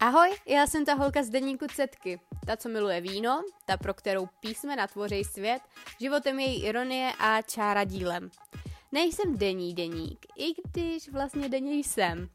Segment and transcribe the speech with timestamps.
[0.00, 4.26] Ahoj, já jsem ta holka z deníku Cetky, ta, co miluje víno, ta, pro kterou
[4.40, 5.62] písmena tvoří svět,
[6.00, 8.30] životem její ironie a čára dílem.
[8.92, 12.28] Nejsem denní deník, i když vlastně denně jsem.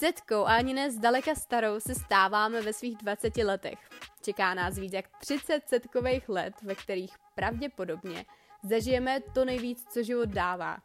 [0.00, 3.78] Zetkou a ani ne zdaleka starou se stáváme ve svých 20 letech.
[4.22, 8.24] Čeká nás víc jak 30 setkových let, ve kterých pravděpodobně
[8.62, 10.78] zažijeme to nejvíc, co život dává.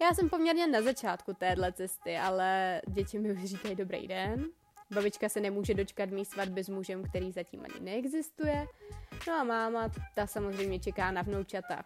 [0.00, 4.46] Já jsem poměrně na začátku téhle cesty, ale děti mi už říkají dobrý den,
[4.94, 8.66] Babička se nemůže dočkat mý svatby s mužem, který zatím ani neexistuje.
[9.28, 11.84] No a máma, ta samozřejmě čeká na vnoučata.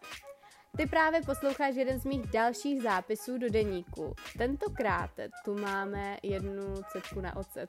[0.76, 4.14] Ty právě posloucháš jeden z mých dalších zápisů do deníku.
[4.38, 5.10] Tentokrát
[5.44, 7.68] tu máme jednu cetku na ocet.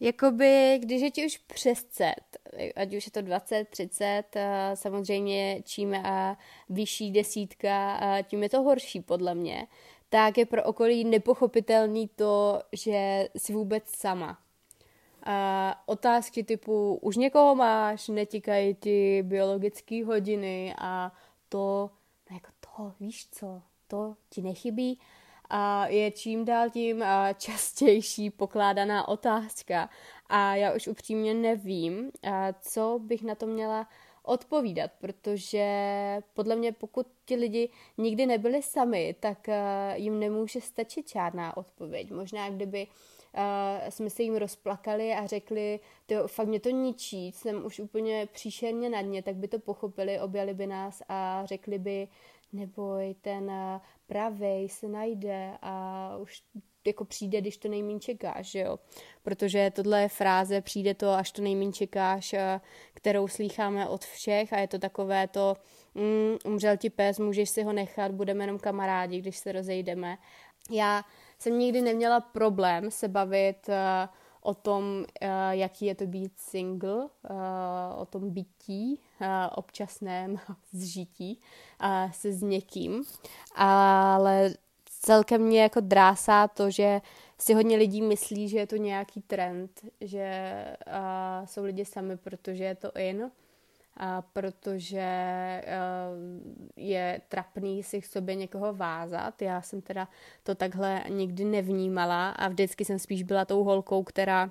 [0.00, 2.35] Jakoby, když je ti už přes cet,
[2.76, 4.22] ať už je to 20, 30,
[4.74, 5.96] samozřejmě čím
[6.68, 9.66] vyšší desítka, tím je to horší podle mě,
[10.08, 14.38] tak je pro okolí nepochopitelný to, že jsi vůbec sama.
[15.28, 21.12] A otázky typu, už někoho máš, netikají ti biologické hodiny a
[21.48, 21.90] to,
[22.30, 24.98] no jako to, víš co, to ti nechybí
[25.86, 27.04] je čím dál tím
[27.38, 29.90] častější pokládaná otázka
[30.26, 32.10] a já už upřímně nevím,
[32.60, 33.88] co bych na to měla
[34.22, 35.66] odpovídat, protože
[36.34, 39.48] podle mě pokud ti lidi nikdy nebyli sami, tak
[39.94, 42.10] jim nemůže stačit žádná odpověď.
[42.10, 42.86] Možná kdyby
[43.88, 48.90] jsme se jim rozplakali a řekli, to fakt mě to ničí, jsem už úplně příšerně
[48.90, 52.08] na dně, tak by to pochopili, objali by nás a řekli by,
[52.52, 53.52] neboj, ten
[54.06, 56.42] pravej se najde a už
[56.86, 58.78] jako přijde, když to nejmín čekáš, jo.
[59.22, 62.34] Protože tohle je fráze, přijde to, až to nejmín čekáš,
[62.94, 65.54] kterou slýcháme od všech a je to takové to,
[65.94, 70.18] mm, umřel ti pes, můžeš si ho nechat, budeme jenom kamarádi, když se rozejdeme.
[70.70, 71.04] Já
[71.38, 73.74] jsem nikdy neměla problém se bavit uh,
[74.46, 74.84] o tom,
[75.22, 77.08] uh, jaký je to být single, uh,
[77.96, 80.36] o tom bytí, uh, občasném
[80.72, 81.40] zžití
[82.12, 83.04] se s někým,
[83.54, 84.50] ale
[84.84, 87.00] celkem mě jako drásá to, že
[87.38, 89.70] si hodně lidí myslí, že je to nějaký trend,
[90.00, 90.54] že
[91.44, 93.30] jsou lidi sami, protože je to in,
[94.32, 95.04] protože
[95.66, 95.72] uh,
[96.76, 99.42] je trapný si k sobě někoho vázat.
[99.42, 100.08] Já jsem teda
[100.42, 104.50] to takhle nikdy nevnímala a vždycky jsem spíš byla tou holkou, která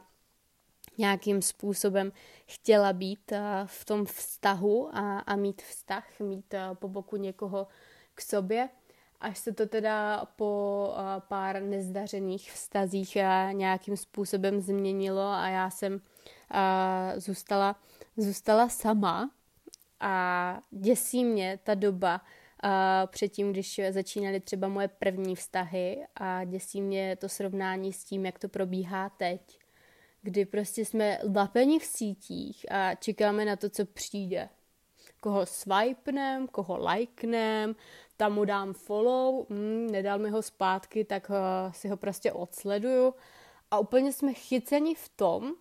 [0.98, 2.12] nějakým způsobem
[2.48, 7.68] chtěla být uh, v tom vztahu a, a mít vztah, mít uh, po boku někoho
[8.16, 8.70] k sobě.
[9.20, 10.94] Až se to teda po
[11.28, 13.18] pár nezdařených vztazích
[13.52, 16.00] nějakým způsobem změnilo a já jsem uh,
[17.18, 17.76] zůstala
[18.18, 19.32] zůstala sama
[20.00, 22.22] a děsí mě ta doba
[23.06, 28.40] předtím, když začínaly třeba moje první vztahy a děsí mě to srovnání s tím, jak
[28.40, 29.60] to probíhá teď,
[30.22, 34.50] kdy prostě jsme lapeni v sítích a čekáme na to, co přijde.
[35.20, 37.76] Koho swipenem, koho likenem,
[38.18, 43.14] tam mu dám follow, mm, nedal mi ho zpátky, tak uh, si ho prostě odsleduju.
[43.72, 45.56] A úplně jsme chyceni v tom,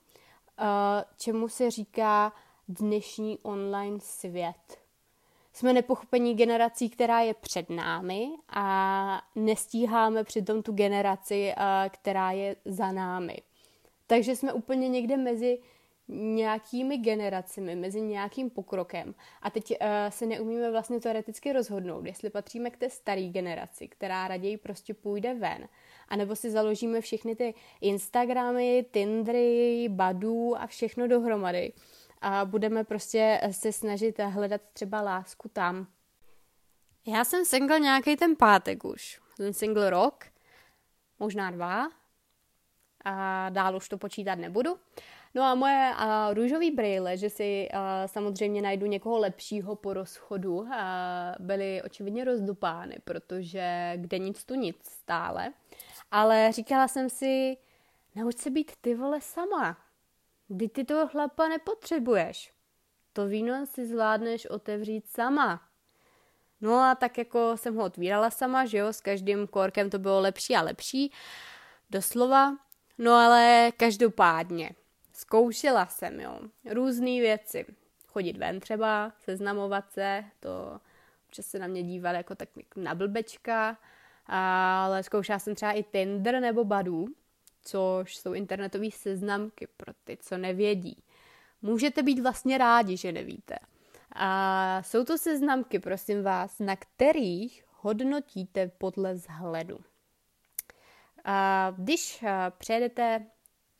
[1.16, 2.32] čemu se říká
[2.68, 4.78] dnešní online svět.
[5.52, 11.54] Jsme nepochopení generací, která je před námi a nestíháme přitom tu generaci,
[11.88, 13.36] která je za námi.
[14.06, 15.58] Takže jsme úplně někde mezi
[16.08, 19.14] nějakými generacemi, mezi nějakým pokrokem.
[19.42, 19.76] A teď uh,
[20.08, 25.34] se neumíme vlastně teoreticky rozhodnout, jestli patříme k té staré generaci, která raději prostě půjde
[25.34, 25.68] ven,
[26.08, 31.72] anebo si založíme všechny ty Instagramy, Tindery, Badů a všechno dohromady
[32.20, 35.86] a budeme prostě se snažit hledat třeba lásku tam.
[37.06, 39.20] Já jsem single nějaký ten pátek už.
[39.36, 40.24] Jsem single rok,
[41.18, 41.88] možná dva
[43.04, 44.76] a dál už to počítat nebudu.
[45.34, 50.56] No a moje uh, růžový brýle, že si uh, samozřejmě najdu někoho lepšího po rozchodu,
[50.56, 50.68] uh,
[51.38, 55.52] byly očividně rozdupány, protože kde nic tu nic stále.
[56.10, 57.56] Ale říkala jsem si,
[58.14, 59.76] nauč se být ty vole sama.
[60.48, 62.52] Kdy ty toho chlapa nepotřebuješ.
[63.12, 65.62] To víno si zvládneš otevřít sama.
[66.60, 70.20] No a tak jako jsem ho otvírala sama, že jo, s každým korkem to bylo
[70.20, 71.12] lepší a lepší,
[71.90, 72.56] doslova.
[72.98, 74.70] No ale každopádně,
[75.26, 76.40] zkoušela jsem, jo,
[76.70, 77.66] různé věci.
[78.06, 80.80] Chodit ven třeba, seznamovat se, to
[81.26, 83.78] občas se na mě díval jako tak na blbečka,
[84.26, 87.06] ale zkoušela jsem třeba i Tinder nebo Badu,
[87.62, 91.02] což jsou internetové seznamky pro ty, co nevědí.
[91.62, 93.58] Můžete být vlastně rádi, že nevíte.
[94.12, 99.78] A jsou to seznamky, prosím vás, na kterých hodnotíte podle vzhledu.
[101.24, 102.24] A když
[102.58, 103.26] přejedete,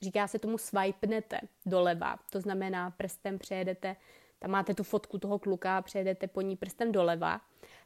[0.05, 3.95] říká se tomu swipenete doleva, to znamená prstem přejedete,
[4.39, 7.41] tam máte tu fotku toho kluka a přejedete po ní prstem doleva,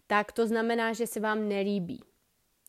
[0.07, 2.04] tak to znamená, že se vám nelíbí.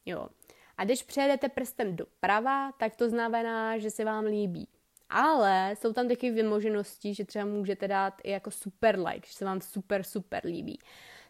[0.06, 0.28] Jo.
[0.76, 4.68] A když přejedete prstem doprava, tak to znamená, že se vám líbí.
[5.10, 9.44] Ale jsou tam taky vymoženosti, že třeba můžete dát i jako super like, že se
[9.44, 10.78] vám super, super líbí.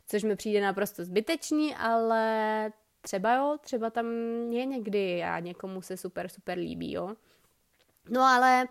[0.06, 4.06] Což mi přijde naprosto zbytečný, ale třeba jo, třeba tam
[4.52, 7.16] je někdy a někomu se super, super líbí, jo.
[8.08, 8.68] No ale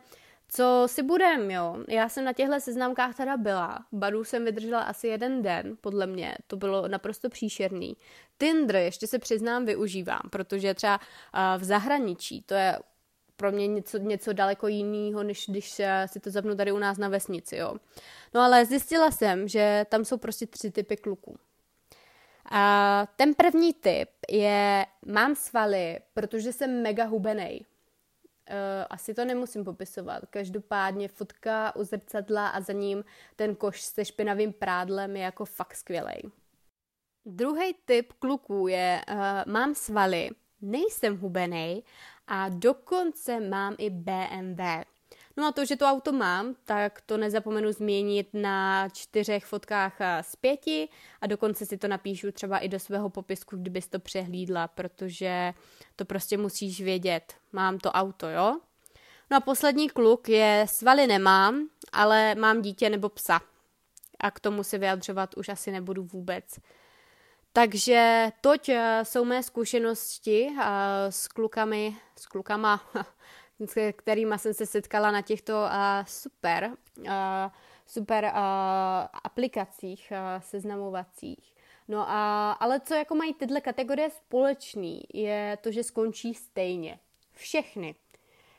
[0.51, 1.77] co si budem, jo.
[1.87, 3.85] Já jsem na těchto seznamkách teda byla.
[3.91, 6.37] Baru jsem vydržela asi jeden den, podle mě.
[6.47, 7.97] To bylo naprosto příšerný.
[8.37, 10.99] Tinder ještě se přiznám využívám, protože třeba
[11.57, 12.79] v zahraničí, to je
[13.35, 17.09] pro mě něco, něco daleko jiného, než když si to zapnu tady u nás na
[17.09, 17.75] vesnici, jo.
[18.33, 21.37] No ale zjistila jsem, že tam jsou prostě tři typy kluků.
[22.51, 27.65] A ten první typ je, mám svaly, protože jsem mega hubenej.
[28.49, 30.23] Uh, asi to nemusím popisovat.
[30.29, 33.03] Každopádně fotka u zrcadla a za ním
[33.35, 36.21] ten koš se špinavým prádlem je jako fakt skvělej.
[37.25, 39.15] Druhý typ kluků je, uh,
[39.53, 40.29] mám svaly,
[40.61, 41.83] nejsem hubenej
[42.27, 44.61] a dokonce mám i BMW.
[45.37, 50.35] No a to, že to auto mám, tak to nezapomenu změnit na čtyřech fotkách z
[50.35, 50.89] pěti
[51.21, 55.53] a dokonce si to napíšu třeba i do svého popisku, kdybys to přehlídla, protože
[55.99, 57.33] to prostě musíš vědět.
[57.51, 58.59] Mám to auto, jo?
[59.31, 63.41] No a poslední kluk je, svaly nemám, ale mám dítě nebo psa.
[64.19, 66.59] A k tomu se vyjadřovat už asi nebudu vůbec.
[67.53, 70.65] Takže toť eh, jsou mé zkušenosti eh,
[71.11, 72.81] s klukami, s klukama,
[73.65, 76.71] s kterými jsem se setkala na těchto uh, super,
[77.85, 78.31] super
[79.23, 81.58] aplikacích seznamovacích.
[81.91, 86.99] No a, ale co jako mají tyhle kategorie společný, je to, že skončí stejně.
[87.33, 87.95] Všechny.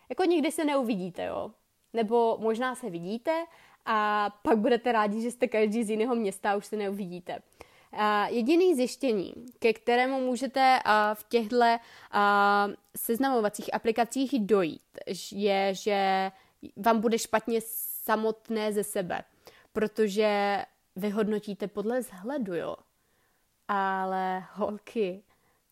[0.09, 1.51] Jako nikdy se neuvidíte, jo.
[1.93, 3.45] Nebo možná se vidíte
[3.87, 7.43] a pak budete rádi, že jste každý z jiného města a už se neuvidíte.
[8.29, 10.81] Jediný zjištění, ke kterému můžete
[11.15, 11.57] v těchto
[12.97, 14.99] seznamovacích aplikacích dojít,
[15.33, 16.31] je, že
[16.77, 17.61] vám bude špatně
[18.05, 19.25] samotné ze sebe,
[19.73, 20.59] protože
[20.97, 22.77] vyhodnotíte podle vzhledu, jo.
[23.73, 25.23] Ale holky,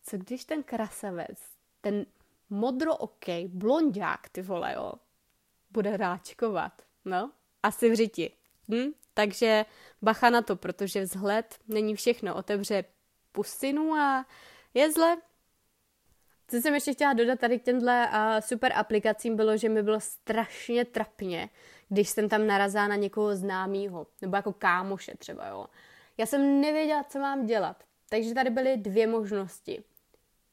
[0.03, 1.39] co když ten krasavec,
[1.81, 2.05] ten
[2.49, 4.93] modrookej blondák, ty vole, jo,
[5.71, 7.31] bude ráčkovat, no?
[7.63, 8.31] Asi v řiti.
[8.69, 8.91] Hm?
[9.13, 9.65] Takže
[10.01, 12.35] bacha na to, protože vzhled není všechno.
[12.35, 12.83] Otevře
[13.31, 14.25] pusinu a
[14.73, 15.17] je zle.
[16.47, 19.99] Co jsem ještě chtěla dodat tady k těmhle uh, super aplikacím bylo, že mi bylo
[19.99, 21.49] strašně trapně,
[21.89, 25.65] když jsem tam narazila na někoho známého, nebo jako kámoše třeba, jo.
[26.17, 27.88] Já jsem nevěděla, co mám dělat.
[28.09, 29.83] Takže tady byly dvě možnosti.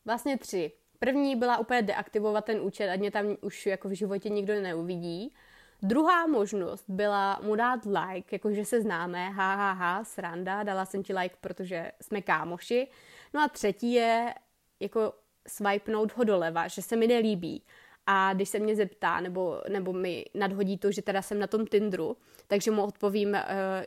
[0.04, 0.72] Vlastně tři.
[0.98, 5.34] První byla úplně deaktivovat ten účet, ať mě tam už jako v životě nikdo neuvidí.
[5.82, 11.02] Druhá možnost byla mu dát like, jakože se známe, ha, ha, ha, sranda, dala jsem
[11.02, 12.88] ti like, protože jsme kámoši.
[13.34, 14.34] No a třetí je
[14.80, 15.12] jako
[15.48, 17.62] swipenout ho doleva, že se mi nelíbí.
[18.06, 21.66] A když se mě zeptá, nebo, nebo mi nadhodí to, že teda jsem na tom
[21.66, 22.16] Tinderu,
[22.46, 23.36] takže mu odpovím, uh,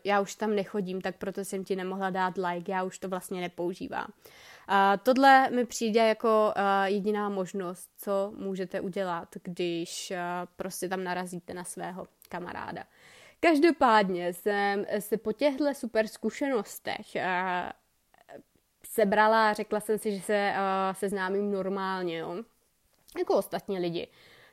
[0.04, 3.42] já už tam nechodím, tak proto jsem ti nemohla dát like, já už to vlastně
[3.42, 4.08] nepoužívám.
[4.68, 10.18] A tohle mi přijde jako uh, jediná možnost, co můžete udělat, když uh,
[10.56, 12.84] prostě tam narazíte na svého kamaráda.
[13.40, 17.22] Každopádně jsem se po těchto super zkušenostech uh,
[18.86, 22.44] sebrala a řekla jsem si, že se uh, seznámím normálně, jo?
[23.18, 24.08] Jako ostatní lidi.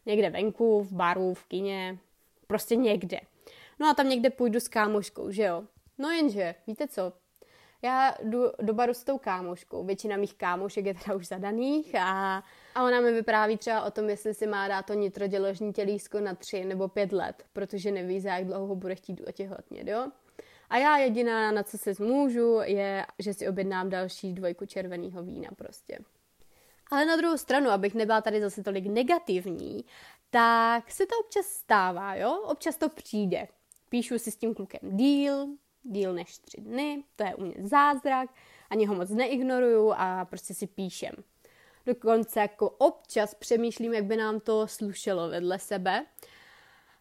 [0.07, 1.99] Někde venku, v baru, v kině,
[2.47, 3.21] prostě někde.
[3.81, 5.65] No a tam někde půjdu s kámoškou, že jo?
[5.99, 7.13] No jenže, víte co,
[7.83, 9.85] já jdu do baru s tou kámoškou.
[9.85, 12.43] Většina mých kámošek je teda už zadaných a,
[12.75, 16.35] a ona mi vypráví třeba o tom, jestli si má dát to nitroděložní tělísko na
[16.35, 20.09] tři nebo pět let, protože neví, za jak dlouho bude chtít otěhotnět, jo?
[20.71, 25.49] A já jediná, na co se zmůžu, je, že si objednám další dvojku červeného vína
[25.57, 25.99] prostě.
[26.91, 29.85] Ale na druhou stranu, abych nebyla tady zase tolik negativní,
[30.31, 32.43] tak se to občas stává, jo?
[32.45, 33.49] Občas to přijde.
[33.89, 35.47] Píšu si s tím klukem díl,
[35.83, 38.31] díl než tři dny, to je u mě zázrak,
[38.71, 41.13] ani ho moc neignoruju a prostě si píšem.
[41.87, 46.07] Dokonce jako občas přemýšlím, jak by nám to slušelo vedle sebe.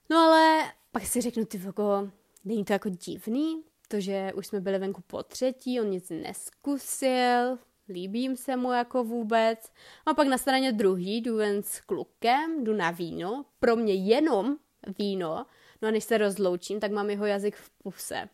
[0.10, 2.10] No ale pak si řeknu, ty jako,
[2.46, 7.60] není to jako divný, to, že už jsme byli venku po třetí, on nic neskusil,
[7.90, 9.72] líbím se mu jako vůbec.
[10.06, 14.58] A pak na straně druhý jdu ven s klukem, jdu na víno, pro mě jenom
[15.00, 15.46] víno,
[15.82, 18.30] no a než se rozloučím, tak mám jeho jazyk v puse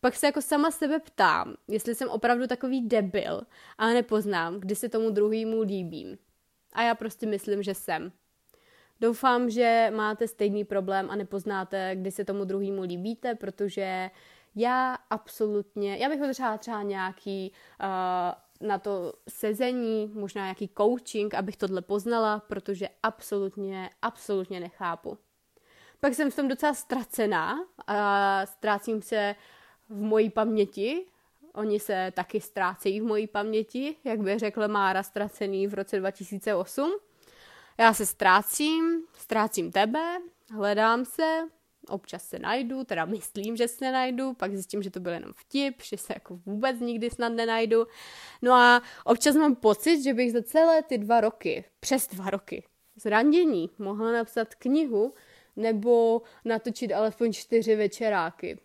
[0.00, 3.42] Pak se jako sama sebe ptám, jestli jsem opravdu takový debil,
[3.78, 6.18] ale nepoznám, kdy se tomu druhýmu líbím.
[6.72, 8.12] A já prostě myslím, že jsem.
[9.00, 14.10] Doufám, že máte stejný problém a nepoznáte, kdy se tomu druhému líbíte, protože
[14.54, 17.86] já absolutně, já bych potřebovala třeba nějaký uh,
[18.60, 25.18] na to sezení, možná nějaký coaching, abych tohle poznala, protože absolutně, absolutně nechápu.
[26.00, 29.34] Pak jsem v tom docela ztracená a ztrácím se
[29.88, 31.06] v mojí paměti.
[31.54, 36.96] Oni se taky ztrácejí v mojí paměti, jak by řekla Mára ztracený v roce 2008.
[37.78, 40.18] Já se ztrácím, ztrácím tebe,
[40.54, 41.42] hledám se,
[41.90, 45.82] občas se najdu, teda myslím, že se najdu, pak zjistím, že to byl jenom vtip,
[45.82, 47.86] že se jako vůbec nikdy snad nenajdu.
[48.42, 52.64] No a občas mám pocit, že bych za celé ty dva roky, přes dva roky,
[52.96, 55.14] z randění mohla napsat knihu
[55.56, 58.58] nebo natočit alespoň čtyři večeráky.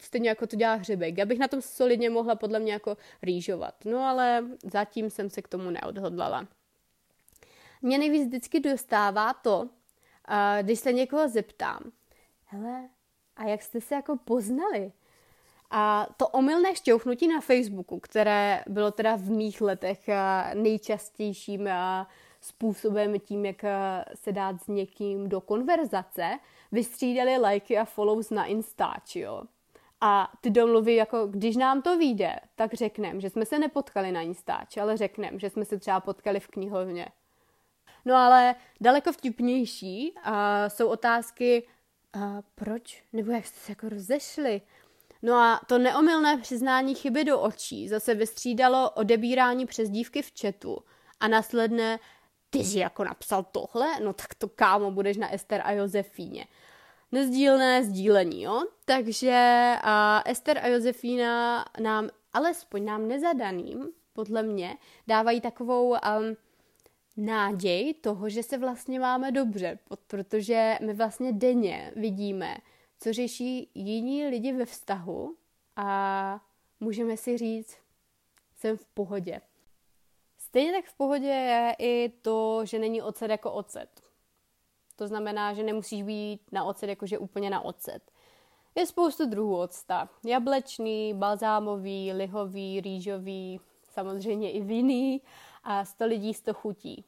[0.00, 1.18] Stejně jako to dělá hřebek.
[1.18, 3.74] Já bych na tom solidně mohla podle mě jako rýžovat.
[3.84, 6.48] No ale zatím jsem se k tomu neodhodlala.
[7.82, 9.68] Mě nejvíc vždycky dostává to,
[10.62, 11.80] když se někoho zeptám,
[12.48, 12.88] hele,
[13.36, 14.92] a jak jste se jako poznali?
[15.70, 20.08] A to omylné šťouchnutí na Facebooku, které bylo teda v mých letech
[20.54, 21.68] nejčastějším
[22.40, 23.64] způsobem tím, jak
[24.14, 26.38] se dát s někým do konverzace,
[26.72, 29.42] vystřídali lajky a follows na Instač, jo.
[30.00, 34.20] A ty domluvy, jako když nám to vyjde, tak řekneme, že jsme se nepotkali na
[34.20, 37.08] Instač, ale řekneme, že jsme se třeba potkali v knihovně.
[38.04, 40.32] No ale daleko vtipnější uh,
[40.68, 41.66] jsou otázky,
[42.16, 42.22] uh,
[42.54, 44.62] proč, nebo jak jste se jako rozešli.
[45.22, 50.78] No a to neomylné přiznání chyby do očí zase vystřídalo odebírání přezdívky v chatu
[51.20, 51.98] a následné
[52.50, 56.46] ty jsi jako napsal tohle, no tak to kámo, budeš na Ester a Josefíně.
[57.12, 58.64] Nezdílné sdílení, jo?
[58.84, 65.96] Takže uh, Ester a Josefína nám, alespoň nám nezadaným, podle mě, dávají takovou um,
[67.18, 72.56] náděj toho, že se vlastně máme dobře, protože my vlastně denně vidíme,
[73.00, 75.36] co řeší jiní lidi ve vztahu
[75.76, 76.40] a
[76.80, 77.76] můžeme si říct,
[78.56, 79.40] jsem v pohodě.
[80.38, 84.02] Stejně tak v pohodě je i to, že není ocet jako ocet.
[84.96, 88.10] To znamená, že nemusíš být na ocet jakože úplně na ocet.
[88.74, 90.08] Je spoustu druhů octa.
[90.26, 93.60] Jablečný, balzámový, lihový, rýžový,
[93.98, 95.22] samozřejmě i vinný
[95.62, 97.04] a 100 lidí 100 chutí.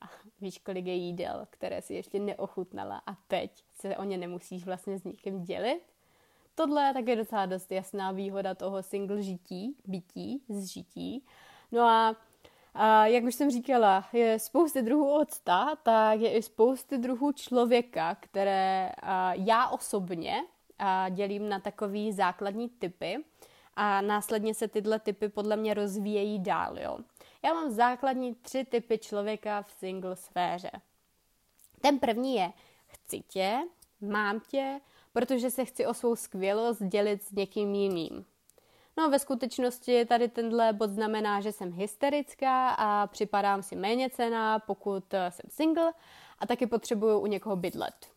[0.00, 4.64] A víš, kolik je jídel, které si ještě neochutnala a teď se o ně nemusíš
[4.64, 5.82] vlastně s nikým dělit?
[6.54, 11.24] Tohle je také docela dost jasná výhoda toho single žití, bytí, zžití.
[11.72, 12.16] No a
[12.74, 18.14] a jak už jsem říkala, je spousty druhů octa, tak je i spousty druhů člověka,
[18.14, 18.92] které
[19.32, 20.44] já osobně
[21.10, 23.24] dělím na takový základní typy
[23.76, 26.78] a následně se tyhle typy podle mě rozvíjejí dál.
[26.78, 26.98] Jo.
[27.44, 30.70] Já mám základní tři typy člověka v single sféře.
[31.80, 32.52] Ten první je
[32.86, 33.58] chci tě,
[34.00, 34.80] mám tě,
[35.12, 38.24] protože se chci o svou skvělost dělit s někým jiným.
[38.96, 44.58] No ve skutečnosti tady tenhle bod znamená, že jsem hysterická a připadám si méně cená,
[44.58, 45.92] pokud eh, jsem single
[46.38, 48.12] a taky potřebuju u někoho bydlet.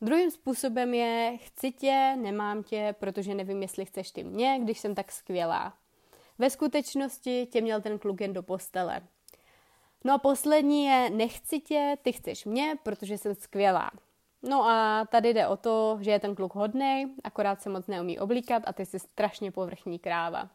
[0.00, 4.94] Druhým způsobem je chci tě, nemám tě, protože nevím, jestli chceš ty mě, když jsem
[4.94, 5.74] tak skvělá.
[6.38, 9.00] Ve skutečnosti tě měl ten kluk jen do postele.
[10.04, 13.90] No a poslední je nechci tě, ty chceš mě, protože jsem skvělá.
[14.42, 18.18] No a tady jde o to, že je ten kluk hodnej, akorát se moc neumí
[18.18, 20.50] oblíkat a ty jsi strašně povrchní kráva.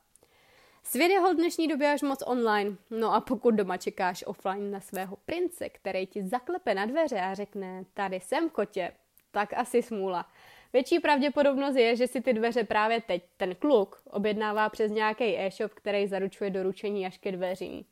[0.83, 4.71] Svět je ho v dnešní době až moc online, no a pokud doma čekáš offline
[4.71, 8.91] na svého prince, který ti zaklepe na dveře a řekne, tady jsem kotě,
[9.31, 10.25] tak asi smůla.
[10.73, 15.73] Větší pravděpodobnost je, že si ty dveře právě teď ten kluk objednává přes nějaký e-shop,
[15.73, 17.85] který zaručuje doručení až ke dveřím.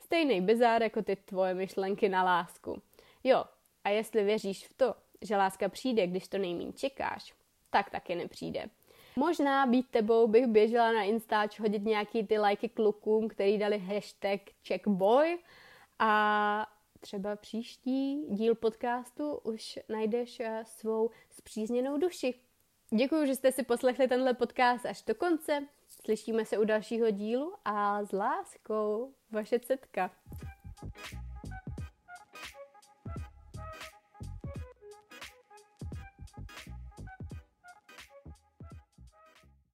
[0.00, 2.82] Stejný bizár jako ty tvoje myšlenky na lásku.
[3.24, 3.44] Jo,
[3.84, 7.34] a jestli věříš v to, že láska přijde, když to nejmín čekáš,
[7.70, 8.64] tak taky nepřijde.
[9.16, 14.40] Možná být tebou bych běžela na Instač hodit nějaký ty lajky klukům, který dali hashtag
[14.68, 15.38] checkboy
[15.98, 16.66] a
[17.02, 22.34] třeba příští díl podcastu už najdeš eh, svou zpřízněnou duši.
[22.96, 25.66] Děkuji, že jste si poslechli tenhle podcast až do konce.
[25.88, 30.10] Slyšíme se u dalšího dílu a s láskou vaše cetka.